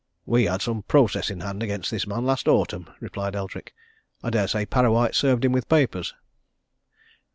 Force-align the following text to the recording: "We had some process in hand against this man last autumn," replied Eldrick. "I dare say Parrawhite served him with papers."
"We 0.25 0.45
had 0.45 0.63
some 0.63 0.81
process 0.81 1.29
in 1.29 1.41
hand 1.41 1.61
against 1.61 1.91
this 1.91 2.07
man 2.07 2.25
last 2.25 2.47
autumn," 2.47 2.89
replied 2.99 3.35
Eldrick. 3.35 3.71
"I 4.23 4.31
dare 4.31 4.47
say 4.47 4.65
Parrawhite 4.65 5.13
served 5.13 5.45
him 5.45 5.51
with 5.51 5.69
papers." 5.69 6.15